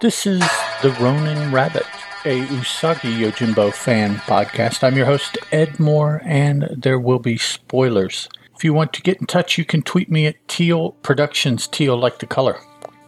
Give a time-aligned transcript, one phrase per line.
[0.00, 0.38] This is
[0.80, 1.86] The Ronin Rabbit,
[2.24, 4.84] a Usagi Yojimbo fan podcast.
[4.84, 8.28] I'm your host, Ed Moore, and there will be spoilers.
[8.54, 11.96] If you want to get in touch, you can tweet me at Teal Productions, Teal
[11.96, 12.60] like the color.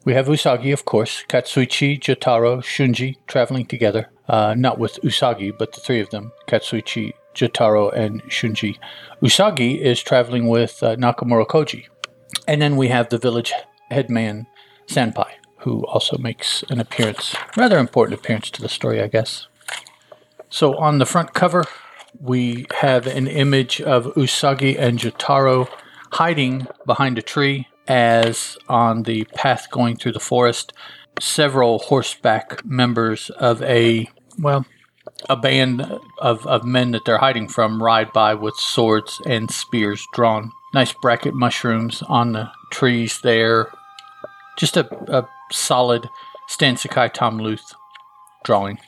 [0.03, 4.09] We have Usagi, of course, Katsuichi, Jotaro, Shunji traveling together.
[4.27, 8.77] Uh, not with Usagi, but the three of them Katsuichi, Jotaro, and Shunji.
[9.21, 11.85] Usagi is traveling with uh, Nakamura Koji,
[12.47, 13.53] and then we have the village
[13.89, 14.47] headman,
[14.87, 19.47] Sanpai, who also makes an appearance, rather important appearance to the story, I guess.
[20.49, 21.63] So on the front cover,
[22.19, 25.69] we have an image of Usagi and Jotaro
[26.11, 30.73] hiding behind a tree, as on the path going through the forest,
[31.19, 34.66] several horseback members of a, well,
[35.30, 35.81] a band
[36.19, 40.52] of, of men that they're hiding from ride by with swords and spears drawn.
[40.73, 43.71] Nice bracket mushrooms on the trees there.
[44.58, 46.10] Just a, a solid
[46.48, 47.73] Stan Sakai Tom Luth
[48.43, 48.80] drawing.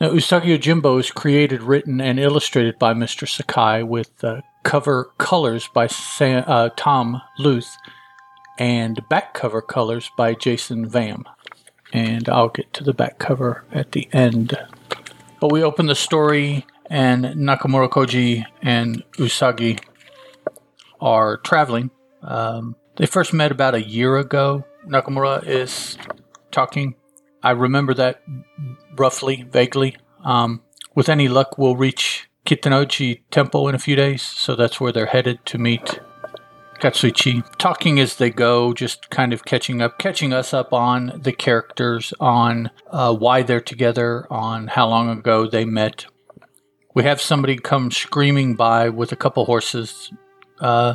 [0.00, 3.26] Now, Usagi Yojimbo is created, written, and illustrated by Mr.
[3.26, 7.76] Sakai with uh, cover colors by Sam, uh, Tom Luth
[8.58, 11.22] and back cover colors by Jason Vam.
[11.92, 14.58] And I'll get to the back cover at the end.
[15.40, 19.80] But we open the story, and Nakamura Koji and Usagi
[21.00, 21.90] are traveling.
[22.22, 24.64] Um, they first met about a year ago.
[24.84, 25.96] Nakamura is
[26.50, 26.96] talking.
[27.40, 28.20] I remember that
[28.96, 29.96] roughly, vaguely.
[30.24, 30.62] Um,
[30.96, 35.06] with any luck, we'll reach Kitanoji Temple in a few days, so that's where they're
[35.06, 36.00] headed to meet
[36.80, 37.44] Katsuichi.
[37.58, 42.14] Talking as they go, just kind of catching up, catching us up on the characters,
[42.20, 46.06] on uh, why they're together, on how long ago they met.
[46.94, 50.12] We have somebody come screaming by with a couple horses
[50.60, 50.94] uh,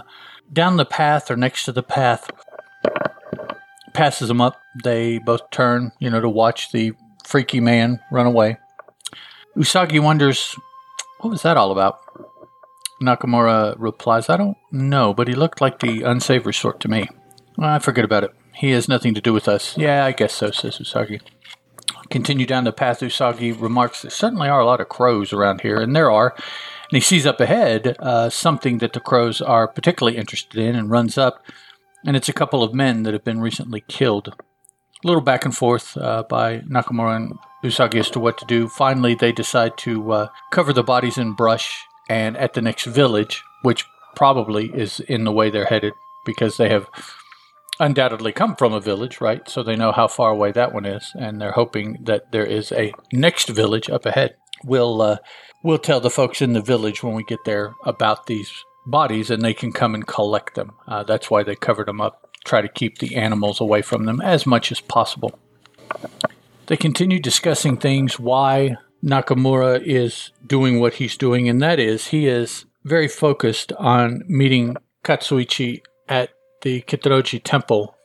[0.53, 2.31] down the path or next to the path.
[3.94, 4.59] Passes them up.
[4.83, 6.94] They both turn, you know, to watch the
[7.25, 8.57] freaky man run away.
[9.57, 10.56] Usagi wonders,
[11.22, 12.00] what was that all about?
[13.02, 17.08] Nakamura replies, I don't know, but he looked like the unsavory sort to me.
[17.58, 18.32] Well, I forget about it.
[18.56, 19.78] He has nothing to do with us.
[19.78, 21.22] Yeah, I guess so, says Usagi.
[22.10, 25.78] Continue down the path, Usagi remarks, there certainly are a lot of crows around here,
[25.78, 26.36] and there are.
[26.36, 30.92] And he sees up ahead uh, something that the crows are particularly interested in and
[30.92, 31.44] runs up,
[32.06, 34.36] and it's a couple of men that have been recently killed.
[35.03, 38.67] A little back and forth uh, by Nakamura and Usagi as to what to do.
[38.67, 43.44] Finally, they decide to uh, cover the bodies in brush and at the next village,
[43.63, 43.85] which
[44.16, 45.94] probably is in the way they're headed
[46.25, 46.88] because they have
[47.79, 49.47] undoubtedly come from a village, right?
[49.50, 52.72] So they know how far away that one is, and they're hoping that there is
[52.72, 54.35] a next village up ahead.
[54.63, 55.18] We'll uh,
[55.63, 58.51] we'll tell the folks in the village when we get there about these
[58.85, 60.73] bodies, and they can come and collect them.
[60.88, 62.28] Uh, that's why they covered them up.
[62.44, 65.38] Try to keep the animals away from them as much as possible.
[66.68, 72.28] They continue discussing things why Nakamura is doing what he's doing, and that is he
[72.28, 76.30] is very focused on meeting Katsuichi at
[76.62, 77.95] the Kitanoji Temple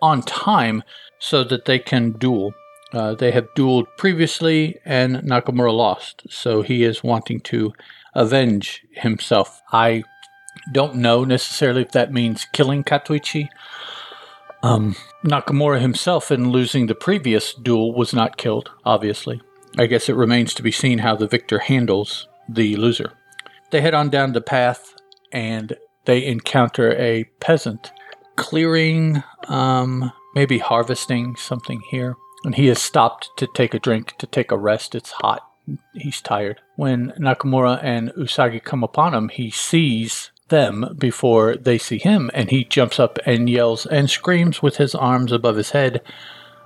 [0.00, 0.82] on time
[1.18, 2.54] so that they can duel.
[2.92, 7.72] Uh, they have dueled previously, and Nakamura lost, so he is wanting to
[8.14, 9.60] avenge himself.
[9.72, 10.04] I
[10.72, 13.48] don't know necessarily if that means killing Katsuichi.
[14.62, 19.40] Um, Nakamura himself, in losing the previous duel, was not killed, obviously.
[19.78, 23.12] I guess it remains to be seen how the victor handles the loser.
[23.70, 24.94] They head on down the path
[25.32, 27.92] and they encounter a peasant
[28.36, 32.16] clearing, um, maybe harvesting something here.
[32.44, 34.94] And he has stopped to take a drink, to take a rest.
[34.94, 35.42] It's hot.
[35.92, 36.60] He's tired.
[36.76, 42.50] When Nakamura and Usagi come upon him, he sees them before they see him, and
[42.50, 46.02] he jumps up and yells and screams with his arms above his head,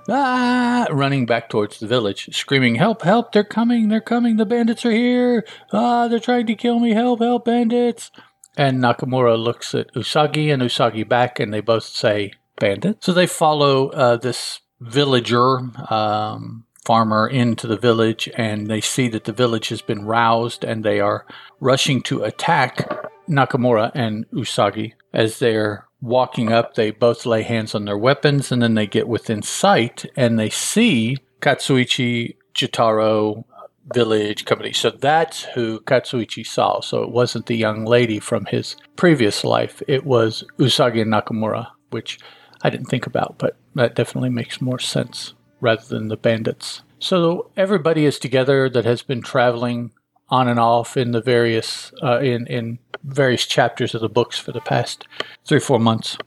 [0.09, 4.85] ah, running back towards the village, screaming, Help, help, they're coming, they're coming, the bandits
[4.85, 8.11] are here, ah, they're trying to kill me, help, help, bandits.
[8.55, 13.03] And Nakamura looks at Usagi and Usagi back, and they both say, Bandit.
[13.03, 15.59] So they follow uh, this villager,
[15.91, 20.83] um, farmer into the village, and they see that the village has been roused and
[20.83, 21.25] they are
[21.59, 22.87] rushing to attack
[23.27, 24.93] Nakamura and Usagi.
[25.13, 29.07] As they're walking up, they both lay hands on their weapons and then they get
[29.07, 33.45] within sight and they see Katsuichi, Jotaro,
[33.93, 34.73] village company.
[34.73, 36.81] So that's who Katsuichi saw.
[36.81, 39.81] So it wasn't the young lady from his previous life.
[39.87, 42.19] It was Usagi and Nakamura, which
[42.61, 46.81] I didn't think about, but that definitely makes more sense rather than the bandits.
[46.99, 49.91] So everybody is together that has been traveling
[50.33, 54.51] on and off in the various uh, in in various chapters of the books for
[54.51, 55.07] the past
[55.45, 56.17] three four months.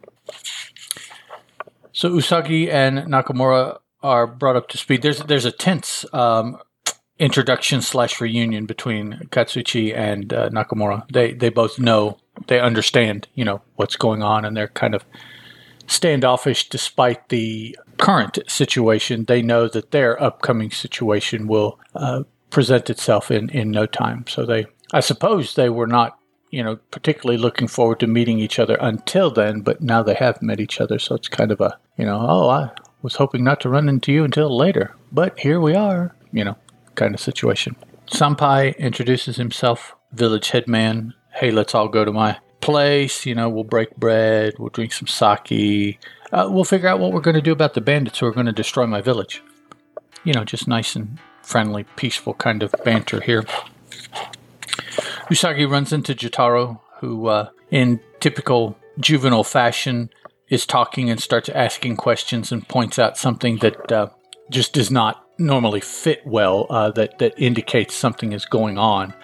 [1.92, 5.02] So Usagi and Nakamura are brought up to speed.
[5.02, 6.58] There's there's a tense um,
[7.18, 11.10] introduction slash reunion between Katsuichi and uh, Nakamura.
[11.10, 15.04] They they both know they understand you know what's going on, and they're kind of
[15.88, 19.24] standoffish despite the current situation.
[19.24, 24.24] They know that their upcoming situation will uh, present itself in in no time.
[24.28, 26.18] So they, I suppose, they were not
[26.50, 30.42] you know particularly looking forward to meeting each other until then, but now they have
[30.42, 30.98] met each other.
[30.98, 32.70] So it's kind of a you know oh I
[33.02, 36.14] was hoping not to run into you until later, but here we are.
[36.32, 36.56] You know
[36.96, 37.76] kind of situation.
[38.08, 41.14] Sampai introduces himself, village headman.
[41.34, 43.26] Hey, let's all go to my place.
[43.26, 45.98] You know, we'll break bread, we'll drink some sake.
[46.32, 48.46] Uh, we'll figure out what we're going to do about the bandits who are going
[48.46, 49.42] to destroy my village.
[50.24, 53.44] You know, just nice and friendly, peaceful kind of banter here.
[55.30, 60.10] Usagi runs into Jotaro, who, uh, in typical juvenile fashion,
[60.48, 64.08] is talking and starts asking questions and points out something that uh,
[64.50, 69.14] just does not normally fit well uh, that that indicates something is going on.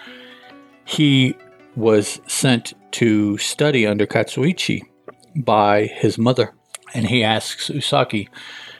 [0.84, 1.36] He
[1.74, 4.82] was sent to study under Katsuichi
[5.36, 6.54] by his mother,
[6.94, 8.28] and he asks Usagi,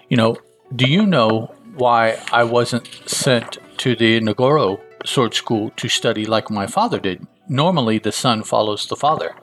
[0.08, 0.36] "You know,
[0.74, 6.50] do you know why I wasn't sent to the Nagoro sword school to study like
[6.50, 7.26] my father did?
[7.48, 9.34] Normally, the son follows the father."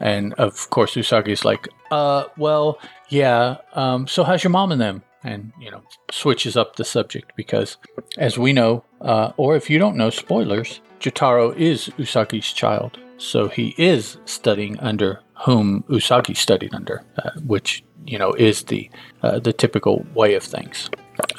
[0.00, 2.78] And of course, Usagi's like, "Uh, well,
[3.08, 3.58] yeah.
[3.74, 7.76] Um, so how's your mom and them?" and you know switches up the subject because
[8.18, 13.48] as we know uh, or if you don't know spoilers jotaro is usagi's child so
[13.48, 18.90] he is studying under whom usagi studied under uh, which you know is the
[19.22, 20.90] uh, the typical way of things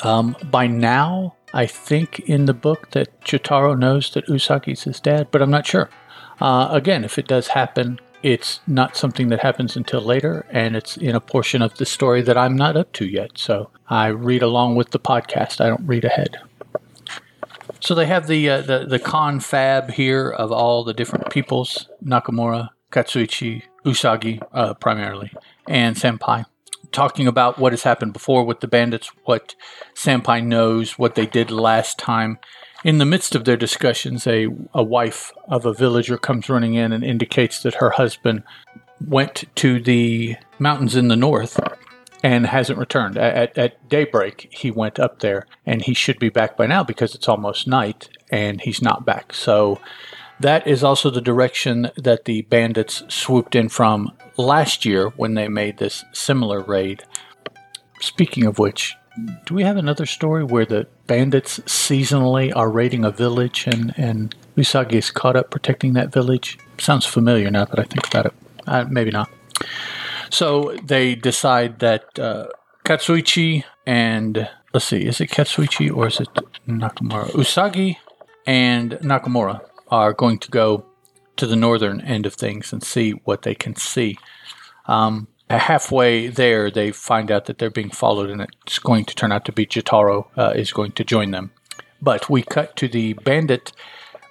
[0.03, 5.27] um, by now i think in the book that jotaro knows that usagi's his dad
[5.31, 5.89] but i'm not sure
[6.41, 10.95] uh, again if it does happen it's not something that happens until later, and it's
[10.95, 13.31] in a portion of the story that I'm not up to yet.
[13.37, 15.59] So I read along with the podcast.
[15.59, 16.37] I don't read ahead.
[17.81, 22.69] So they have the uh, the the confab here of all the different peoples: Nakamura,
[22.93, 25.33] Katsuichi, Usagi, uh, primarily,
[25.67, 26.45] and Senpai,
[26.93, 29.55] talking about what has happened before with the bandits, what
[29.95, 32.39] Senpai knows, what they did last time,
[32.83, 36.91] in the midst of their discussions, a, a wife of a villager comes running in
[36.91, 38.43] and indicates that her husband
[39.05, 41.59] went to the mountains in the north
[42.23, 43.17] and hasn't returned.
[43.17, 47.15] At, at, daybreak, he went up there and he should be back by now because
[47.15, 49.33] it's almost night and he's not back.
[49.33, 49.79] So
[50.39, 55.47] that is also the direction that the bandits swooped in from last year when they
[55.47, 57.03] made this similar raid.
[58.01, 58.95] Speaking of which,
[59.45, 64.35] do we have another story where the bandits seasonally are raiding a village and, and
[64.57, 66.57] Usagi is caught up protecting that village?
[66.79, 68.33] Sounds familiar now that I think about it.
[68.65, 69.29] Uh, maybe not.
[70.29, 72.47] So they decide that uh,
[72.83, 76.29] Katsuichi and let's see, is it Katsuichi or is it
[76.67, 77.29] Nakamura?
[77.31, 77.97] Usagi
[78.47, 80.85] and Nakamura are going to go
[81.37, 84.17] to the northern end of things and see what they can see.
[84.85, 89.31] Um, halfway there, they find out that they're being followed, and it's going to turn
[89.31, 91.51] out to be Jotaro uh, is going to join them.
[92.01, 93.71] But we cut to the bandit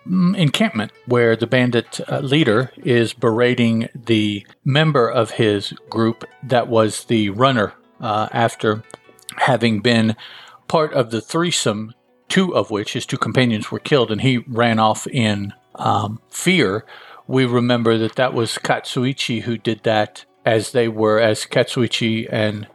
[0.06, 6.68] mm, encampment where the bandit uh, leader is berating the member of his group that
[6.68, 8.82] was the runner uh, after
[9.38, 10.16] having been
[10.68, 11.94] part of the threesome,
[12.32, 16.82] two of which his two companions were killed, and he ran off in um, fear.
[17.26, 22.66] We remember that that was Katsuichi who did that as they were as Katsuichi and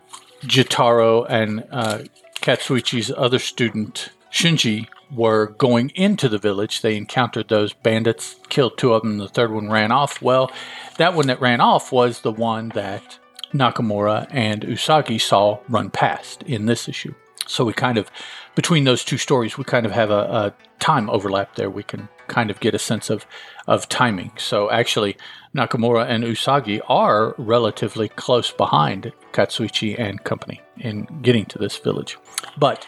[0.43, 2.03] Jotaro and uh,
[2.39, 6.81] Katsuichi's other student Shinji were going into the village.
[6.81, 10.21] They encountered those bandits, killed two of them, the third one ran off.
[10.21, 10.51] Well,
[10.99, 13.17] that one that ran off was the one that
[13.55, 17.15] Nakamura and Usagi saw run past in this issue.
[17.47, 18.11] So we kind of,
[18.57, 21.69] between those two stories, we kind of have a, a time overlap there.
[21.69, 23.23] We can kind of get a sense of,
[23.67, 24.31] of timing.
[24.37, 25.15] So actually,
[25.55, 32.17] Nakamura and Usagi are relatively close behind Katsuichi and company in getting to this village.
[32.57, 32.87] But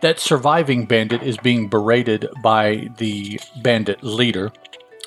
[0.00, 4.52] that surviving bandit is being berated by the bandit leader,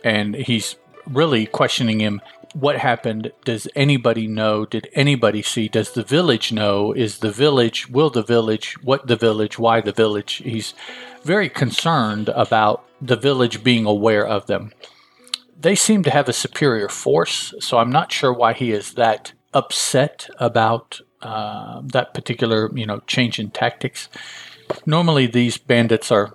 [0.04, 0.76] and he's
[1.08, 2.22] really questioning him
[2.54, 4.66] what happened does anybody know?
[4.66, 5.68] Did anybody see?
[5.68, 6.94] Does the village know?
[6.94, 10.36] Is the village will the village what the village why the village?
[10.36, 10.74] He's
[11.24, 14.72] very concerned about the village being aware of them.
[15.60, 19.34] They seem to have a superior force so i'm not sure why he is that
[19.54, 24.10] upset about uh, that particular you know change in tactics.
[24.86, 26.34] Normally these bandits are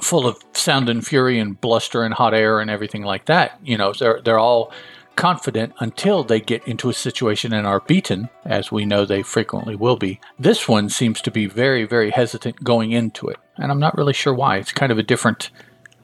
[0.00, 3.76] full of sound and fury and bluster and hot air and everything like that you
[3.76, 4.72] know they're they're all
[5.20, 9.76] confident until they get into a situation and are beaten, as we know they frequently
[9.76, 10.18] will be.
[10.38, 14.14] This one seems to be very, very hesitant going into it, and I'm not really
[14.14, 14.56] sure why.
[14.56, 15.50] It's kind of a different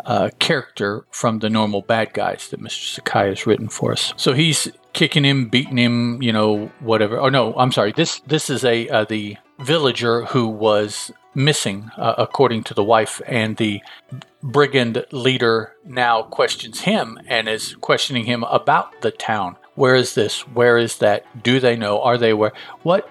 [0.05, 2.95] uh, character from the normal bad guys that Mr.
[2.95, 4.13] Sakai has written for us.
[4.19, 7.19] So he's kicking him, beating him, you know, whatever.
[7.19, 7.93] Oh no, I'm sorry.
[7.93, 13.21] This this is a uh, the villager who was missing, uh, according to the wife,
[13.27, 13.81] and the
[14.43, 19.57] brigand leader now questions him and is questioning him about the town.
[19.75, 20.41] Where is this?
[20.49, 21.43] Where is that?
[21.43, 22.01] Do they know?
[22.01, 22.53] Are they where?
[22.83, 23.09] What?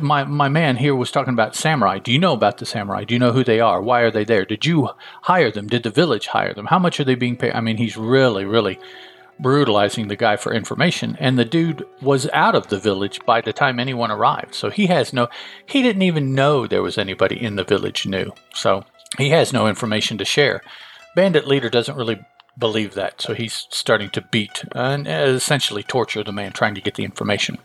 [0.00, 1.98] My my man here was talking about samurai.
[1.98, 3.04] Do you know about the samurai?
[3.04, 3.82] Do you know who they are?
[3.82, 4.44] Why are they there?
[4.44, 4.90] Did you
[5.22, 5.66] hire them?
[5.66, 6.66] Did the village hire them?
[6.66, 7.54] How much are they being paid?
[7.54, 8.78] I mean, he's really, really
[9.38, 11.16] brutalizing the guy for information.
[11.20, 14.54] And the dude was out of the village by the time anyone arrived.
[14.54, 15.28] So he has no,
[15.66, 18.32] he didn't even know there was anybody in the village knew.
[18.54, 18.84] So
[19.18, 20.62] he has no information to share.
[21.16, 22.20] Bandit leader doesn't really
[22.58, 23.20] believe that.
[23.20, 27.58] So he's starting to beat and essentially torture the man trying to get the information.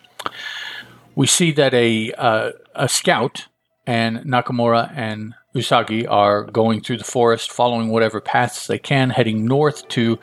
[1.15, 3.47] We see that a, uh, a scout
[3.85, 9.45] and Nakamura and Usagi are going through the forest, following whatever paths they can, heading
[9.45, 10.19] north to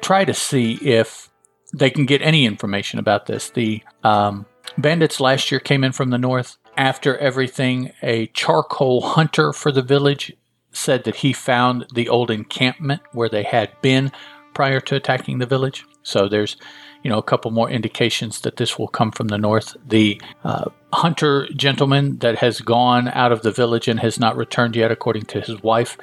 [0.00, 1.30] try to see if
[1.72, 3.50] they can get any information about this.
[3.50, 6.56] The um, bandits last year came in from the north.
[6.76, 10.32] After everything, a charcoal hunter for the village
[10.72, 14.12] said that he found the old encampment where they had been
[14.54, 15.84] prior to attacking the village.
[16.02, 16.56] So there's,
[17.02, 19.76] you know, a couple more indications that this will come from the north.
[19.86, 24.76] The uh, hunter gentleman that has gone out of the village and has not returned
[24.76, 25.98] yet, according to his wife,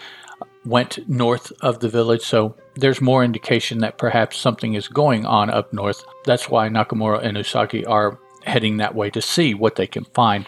[0.66, 2.22] went north of the village.
[2.24, 6.04] So there's more indication that perhaps something is going on up north.
[6.26, 10.48] That's why Nakamura and Usagi are heading that way to see what they can find.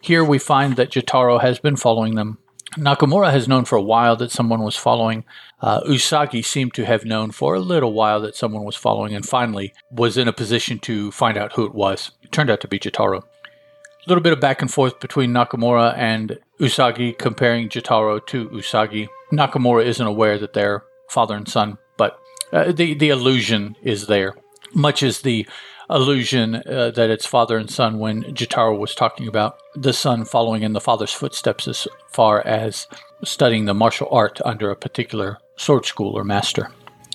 [0.00, 2.38] Here we find that Jotaro has been following them.
[2.76, 5.24] Nakamura has known for a while that someone was following.
[5.60, 9.26] Uh, Usagi seemed to have known for a little while that someone was following and
[9.26, 12.12] finally was in a position to find out who it was.
[12.22, 13.22] It turned out to be Jotaro.
[13.22, 19.08] A little bit of back and forth between Nakamura and Usagi, comparing Jotaro to Usagi.
[19.32, 22.18] Nakamura isn't aware that they're father and son, but
[22.52, 24.36] uh, the the illusion is there,
[24.72, 25.46] much as the
[25.90, 30.62] illusion uh, that it's father and son when Jotaro was talking about the son following
[30.62, 32.86] in the father's footsteps as far as
[33.24, 36.70] studying the martial art under a particular sword school or master.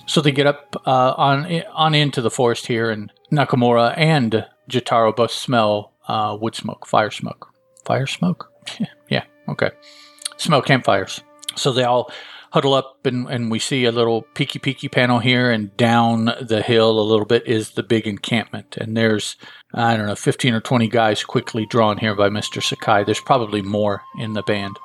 [0.08, 5.16] So they get up uh, on on into the forest here, and Nakamura and Jotaro
[5.16, 7.48] both smell uh, wood smoke, fire smoke,
[7.86, 8.52] fire smoke.
[9.10, 9.72] yeah, okay,
[10.38, 11.22] smell campfires.
[11.56, 12.12] So they all
[12.52, 16.62] huddle up and, and we see a little peeky peeky panel here and down the
[16.62, 18.78] hill a little bit is the big encampment.
[18.78, 19.36] And there's
[19.74, 23.04] i don't know 15 or 20 guys quickly drawn here by mr sakai.
[23.04, 24.78] There's probably more in the band.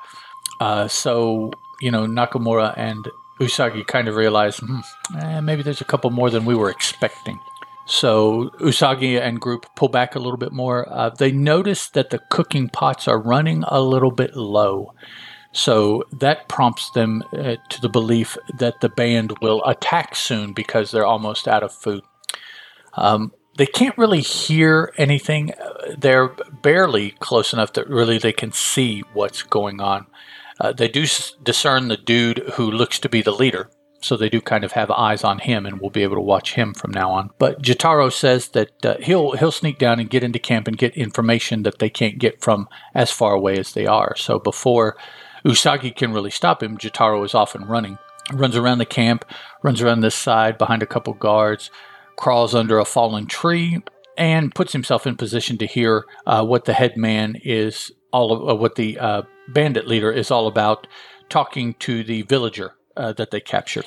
[0.59, 1.51] Uh, so
[1.81, 3.07] you know nakamura and
[3.39, 4.79] usagi kind of realize hmm,
[5.19, 7.39] eh, maybe there's a couple more than we were expecting
[7.85, 12.19] so usagi and group pull back a little bit more uh, they notice that the
[12.29, 14.93] cooking pots are running a little bit low
[15.53, 20.89] so that prompts them uh, to the belief that the band will attack soon because
[20.91, 22.03] they're almost out of food.
[22.95, 25.53] Um, they can't really hear anything.
[25.95, 30.07] They're barely close enough that really they can see what's going on.
[30.59, 33.69] Uh, they do s- discern the dude who looks to be the leader,
[34.03, 36.53] so they do kind of have eyes on him, and we'll be able to watch
[36.53, 37.31] him from now on.
[37.37, 40.95] But Jotaro says that uh, he'll he'll sneak down and get into camp and get
[40.95, 44.15] information that they can't get from as far away as they are.
[44.15, 44.97] So before
[45.45, 46.77] Usagi can really stop him.
[46.77, 47.97] Jotaro is off and running.
[48.31, 49.25] Runs around the camp,
[49.63, 51.69] runs around this side behind a couple guards,
[52.15, 53.81] crawls under a fallen tree,
[54.17, 58.55] and puts himself in position to hear uh, what the headman is all of, uh,
[58.55, 60.87] what the uh, bandit leader is all about,
[61.27, 63.83] talking to the villager uh, that they capture.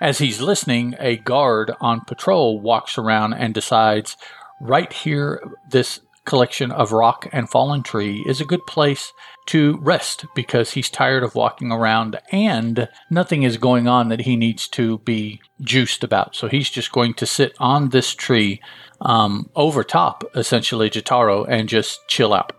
[0.00, 4.16] As he's listening, a guard on patrol walks around and decides
[4.60, 9.12] right here, this collection of rock and fallen tree is a good place
[9.46, 14.36] to rest because he's tired of walking around and nothing is going on that he
[14.36, 16.34] needs to be juiced about.
[16.34, 18.60] So he's just going to sit on this tree
[19.00, 22.52] um, over top, essentially, Jotaro and just chill out.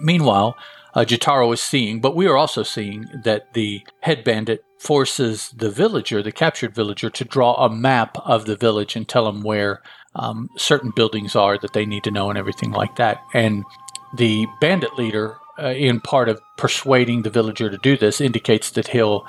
[0.00, 0.54] Meanwhile,
[0.94, 5.70] uh, Jotaro is seeing, but we are also seeing that the head bandit forces the
[5.70, 9.82] villager, the captured villager, to draw a map of the village and tell him where
[10.14, 13.22] um, certain buildings are that they need to know and everything like that.
[13.34, 13.64] And
[14.16, 18.88] the bandit leader, uh, in part of persuading the villager to do this, indicates that
[18.88, 19.26] he'll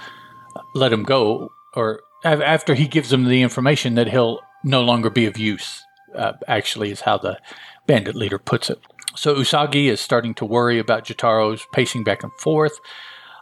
[0.73, 5.25] let him go, or after he gives him the information, that he'll no longer be
[5.25, 5.83] of use.
[6.15, 7.37] Uh, actually, is how the
[7.85, 8.79] bandit leader puts it.
[9.15, 12.79] So Usagi is starting to worry about Jotaro's pacing back and forth.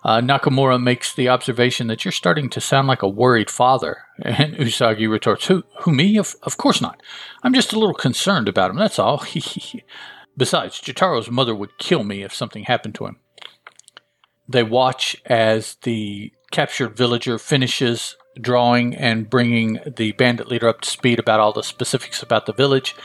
[0.07, 4.03] Uh, Nakamura makes the observation that you're starting to sound like a worried father.
[4.23, 6.17] And Usagi retorts, Who, who me?
[6.17, 7.03] Of, of course not.
[7.43, 9.23] I'm just a little concerned about him, that's all.
[10.37, 13.17] Besides, Jotaro's mother would kill me if something happened to him.
[14.47, 20.89] They watch as the captured villager finishes drawing and bringing the bandit leader up to
[20.89, 22.95] speed about all the specifics about the village.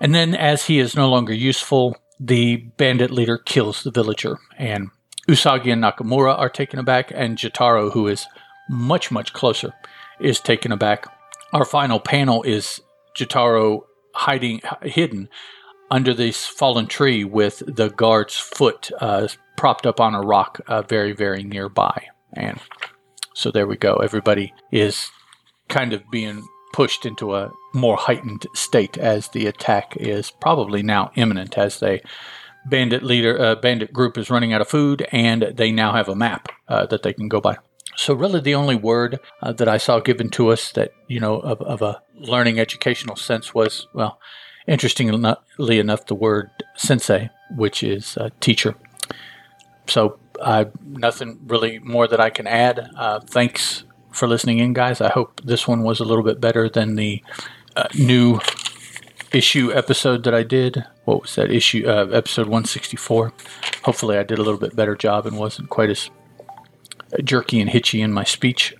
[0.00, 4.38] And then, as he is no longer useful, the bandit leader kills the villager.
[4.56, 4.90] And
[5.28, 8.26] Usagi and Nakamura are taken aback, and Jotaro, who is
[8.68, 9.72] much, much closer,
[10.20, 11.06] is taken aback.
[11.52, 12.80] Our final panel is
[13.16, 13.82] Jotaro
[14.14, 15.28] hiding, hidden
[15.90, 20.82] under this fallen tree with the guard's foot uh, propped up on a rock uh,
[20.82, 22.06] very, very nearby.
[22.32, 22.58] And
[23.34, 23.96] so there we go.
[23.96, 25.10] Everybody is
[25.68, 31.10] kind of being pushed into a more heightened state as the attack is probably now
[31.14, 32.02] imminent as they
[32.68, 36.14] bandit leader uh, bandit group is running out of food and they now have a
[36.14, 37.56] map uh, that they can go by.
[37.96, 41.38] So really the only word uh, that i saw given to us that you know
[41.40, 44.18] of, of a learning educational sense was well
[44.66, 48.74] interestingly enough the word sensei which is teacher.
[49.86, 52.90] So I nothing really more that i can add.
[52.96, 53.84] Uh, thanks
[54.16, 55.00] for listening in guys.
[55.00, 57.22] I hope this one was a little bit better than the
[57.76, 58.40] uh, new
[59.32, 60.84] issue episode that I did.
[61.04, 61.84] What was that issue?
[61.86, 63.32] Uh, episode 164.
[63.84, 66.10] Hopefully, I did a little bit better job and wasn't quite as
[67.22, 68.74] jerky and hitchy in my speech.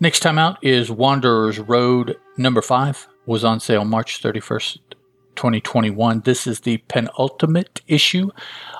[0.00, 3.06] Next time out is Wanderer's Road number five.
[3.26, 4.78] Was on sale March 31st,
[5.36, 6.20] 2021.
[6.20, 8.30] This is the penultimate issue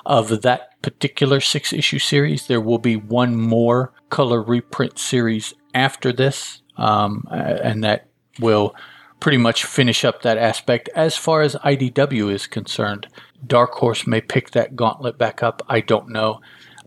[0.05, 2.45] of that particular six issue series.
[2.45, 8.07] There will be one more color reprint series after this, um, and that
[8.39, 8.75] will
[9.19, 10.89] pretty much finish up that aspect.
[10.95, 13.07] As far as IDW is concerned,
[13.45, 15.61] Dark Horse may pick that gauntlet back up.
[15.67, 16.41] I don't know.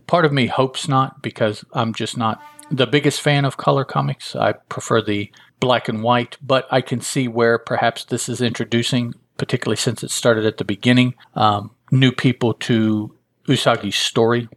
[0.07, 4.35] Part of me hopes not because I'm just not the biggest fan of color comics.
[4.35, 9.13] I prefer the black and white, but I can see where perhaps this is introducing,
[9.37, 13.15] particularly since it started at the beginning, um, new people to
[13.47, 14.47] Usagi's story.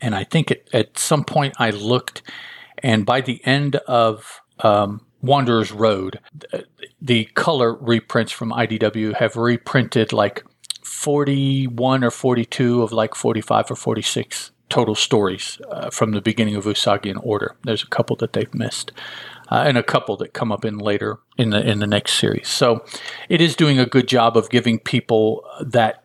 [0.00, 2.22] And I think it, at some point I looked,
[2.78, 6.20] and by the end of um, Wanderer's Road,
[7.00, 10.44] the color reprints from IDW have reprinted like
[10.82, 16.64] 41 or 42 of like 45 or 46 total stories uh, from the beginning of
[16.64, 17.54] Usagi in order.
[17.62, 18.92] There's a couple that they've missed.
[19.50, 22.48] Uh, and a couple that come up in later in the in the next series.
[22.48, 22.86] So
[23.28, 26.01] it is doing a good job of giving people that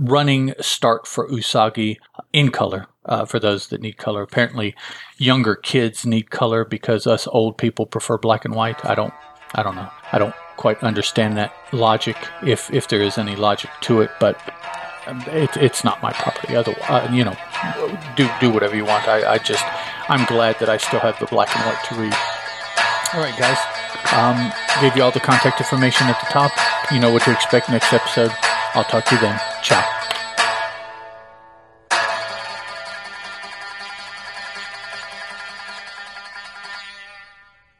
[0.00, 1.98] running start for Usagi
[2.32, 4.22] in color uh, for those that need color.
[4.22, 4.74] Apparently,
[5.18, 8.84] younger kids need color because us old people prefer black and white.
[8.84, 9.14] I don't.
[9.54, 9.90] I don't know.
[10.12, 14.36] I don't quite understand that logic, if if there is any logic to it, but
[15.06, 16.54] um, it, it's not my property.
[16.54, 17.36] Otherwise, uh, you know,
[18.16, 19.08] do do whatever you want.
[19.08, 19.64] I, I just
[20.08, 22.14] I'm glad that I still have the black and white to read.
[23.12, 23.58] All right, guys.
[24.12, 26.52] Um, gave you all the contact information at the top.
[26.92, 28.30] You know what to expect next episode.
[28.74, 29.38] I'll talk to you then.
[29.62, 29.99] Ciao.